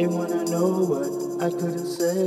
[0.00, 2.24] They wanna know what I couldn't say.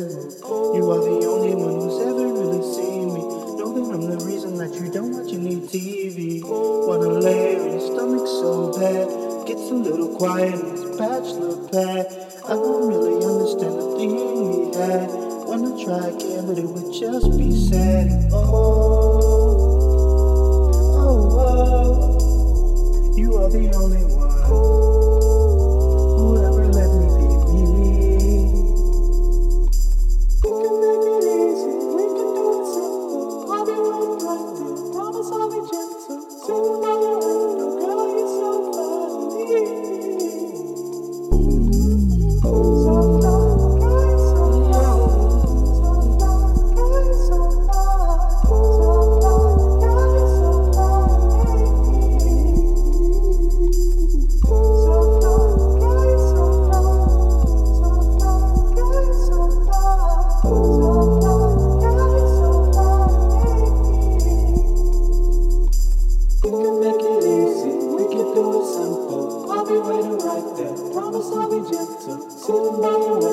[0.78, 3.21] You are the only one who's ever really seen me.
[3.57, 6.44] Know that I'm the reason that you don't watch any TV.
[6.46, 9.47] Wanna lay on your stomach so bad.
[9.47, 12.06] Gets a little quiet in this bachelor pad.
[12.46, 15.10] I don't really understand the thing we had.
[15.50, 18.30] Wanna try again, but it would just be sad.
[18.32, 19.22] Oh.
[68.52, 69.52] do simple.
[69.52, 70.75] I'll be waiting right there.
[70.94, 72.30] Promise I'll be gentle.
[72.30, 73.33] Sitting by your way.